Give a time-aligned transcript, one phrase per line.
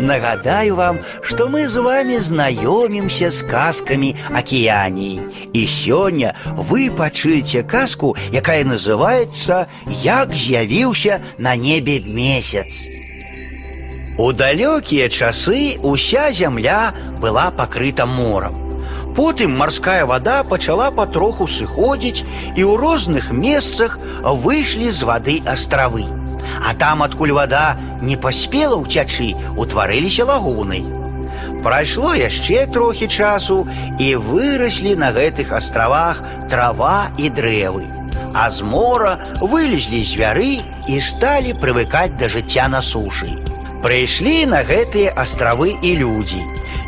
[0.00, 5.20] Нагадаю вам, что мы з вами знаёмімся з казкамі акіяніі.
[5.52, 9.66] І сёння вы пачуеце казку, якая называецца
[10.02, 12.80] Як з'явіўся на небе месяц.
[14.18, 18.56] У далёкія часы уся зямля была пакрыта морам.
[19.14, 22.24] Потым марская вода пачала патроху сыходзіць
[22.56, 26.08] і ў розных месцах выйшлі з вады астравы.
[26.65, 30.81] А там, адкуль вода не паспела ўцячы, утварыліся лагуны.
[31.65, 33.67] Прайшло яшчэ трохі часу
[33.99, 37.85] і выраслі на гэтых астравах трава і дрэвы.
[38.33, 43.31] А з мора вылезлі звяры і сталі прывыкаць да жыцця на сушы.
[43.81, 46.41] Прыйшлі на гэтыя астравы і людзі.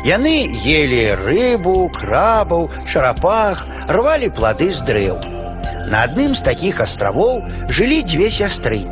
[0.06, 5.18] Яны ели рыбу, крабаў, шарапах, рвалі плады з дрэў.
[5.90, 8.86] На адным з такіх астравоў жылі дзве сястры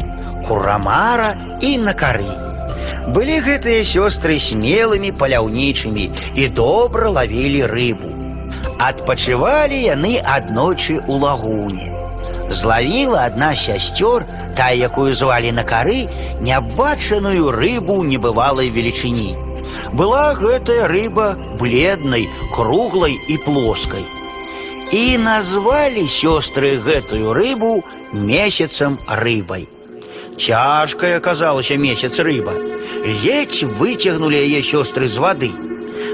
[0.49, 2.29] Курамара і Накары.
[3.15, 6.05] Былі гэтыя сёстры смелымі паляўнічымі
[6.43, 8.11] і добра лавілі рыбу.
[8.83, 11.89] Адпачывалі яны аднойчы ў лагуне.
[12.51, 16.07] Злавіла адна з сясцёр, та, якую звалі Накары,
[16.41, 19.35] нябачаную рыбу небывалай велічыні.
[19.95, 24.05] Была гэтая рыба бледнай, круглай і плоскай.
[24.93, 29.67] І назвалі сёстры гэтую рыбу месяцам рыбай.
[30.39, 32.53] Цяжкая аказалася месяц рыба.
[33.25, 35.51] Ледзь выцягнули яе сёстры з вады.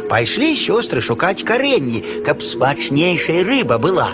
[0.09, 4.11] Пайшлі сёстры шукаць каренні, каб смачнейшая рыба была.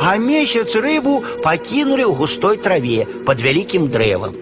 [0.00, 4.34] А месяц рыбу пакінулі ў густой траве под вялікім дрэвам.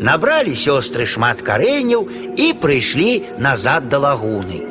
[0.00, 4.64] Набралі сёстры шмат карэнняў і прыйшлі назад да лагуны.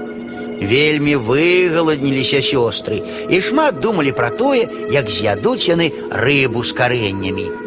[0.60, 7.63] Вельмі выгаладніліся сёстры і шмат думалі пра тое, як з'ядуць яны рыбу з карэннямі.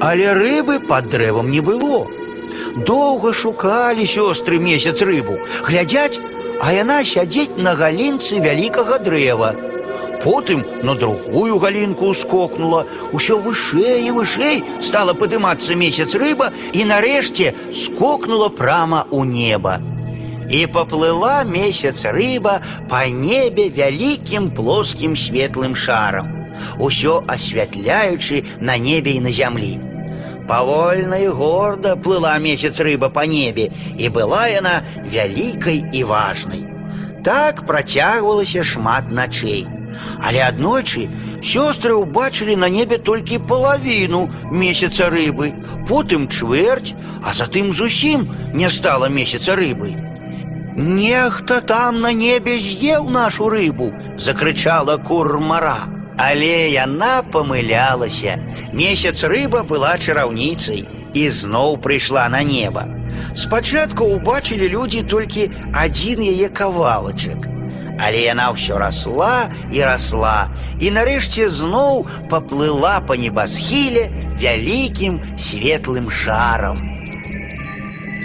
[0.00, 2.06] Але рыбы пад дрэвам не было.
[2.76, 6.18] Доўга шукалі сёстры месяц рыбу, глядзяць,
[6.60, 9.54] а яна сядзець на галінцы вялікага дрэва.
[10.24, 17.52] Потым на другую галінку скокнула, усё вышэй і вышэй стала падымацца месяц рыба і нарэшце
[17.70, 19.80] скокнула прама ў неба.
[20.48, 26.32] І паплыла месяц рыба па небе вялікім плоскім светлым шарам,
[26.78, 29.87] усё асвятляючы на небе і на зямлі.
[30.48, 36.64] Павольна і горда плыла месяц рыба па небе, і была яна вялікай і важнай.
[37.24, 39.66] Так працягвалася шмат начэй.
[40.20, 41.08] Але аднойчы
[41.40, 45.52] сёстры ўбачылі на небе толькі палавіну месяца рыбы,
[45.88, 46.92] потым чвэрць,
[47.24, 49.96] а затым зусім не стала месяца рыбы.
[50.76, 55.86] Нехта там на небе з'еў нашу рыбу, закрычала курмара.
[56.18, 58.38] Але яна памылялася.
[58.72, 62.86] Месяц рыба была чараўніцай і зноў прыйшла на неба.
[63.34, 67.50] Спачатку ўбачылі людзі толькі адзін яе кавалачак.
[67.98, 70.50] Але яна ўсё расла і расла
[70.82, 76.78] і нарэшце зноў паплыла па небасхіле вялікім светлым шарам.